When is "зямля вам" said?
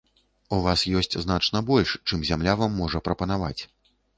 2.33-2.71